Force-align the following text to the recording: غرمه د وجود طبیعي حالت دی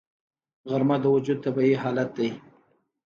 غرمه 0.69 0.97
د 1.01 1.05
وجود 1.15 1.37
طبیعي 1.45 1.75
حالت 1.83 2.09
دی 2.17 2.29